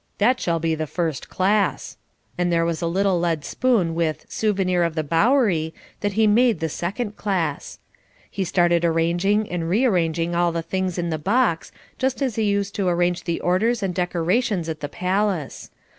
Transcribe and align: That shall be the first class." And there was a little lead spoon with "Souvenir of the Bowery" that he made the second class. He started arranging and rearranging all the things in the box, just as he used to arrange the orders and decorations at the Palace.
That 0.17 0.39
shall 0.39 0.59
be 0.59 0.73
the 0.73 0.87
first 0.87 1.29
class." 1.29 1.95
And 2.35 2.51
there 2.51 2.65
was 2.65 2.81
a 2.81 2.87
little 2.87 3.19
lead 3.19 3.45
spoon 3.45 3.93
with 3.93 4.25
"Souvenir 4.27 4.81
of 4.81 4.95
the 4.95 5.03
Bowery" 5.03 5.75
that 5.99 6.13
he 6.13 6.25
made 6.25 6.59
the 6.59 6.69
second 6.69 7.15
class. 7.17 7.77
He 8.31 8.43
started 8.43 8.83
arranging 8.83 9.47
and 9.51 9.69
rearranging 9.69 10.33
all 10.33 10.51
the 10.51 10.63
things 10.63 10.97
in 10.97 11.11
the 11.11 11.19
box, 11.19 11.71
just 11.99 12.19
as 12.23 12.33
he 12.35 12.41
used 12.45 12.73
to 12.77 12.87
arrange 12.89 13.25
the 13.25 13.41
orders 13.41 13.83
and 13.83 13.93
decorations 13.93 14.67
at 14.67 14.79
the 14.79 14.89
Palace. 14.89 15.69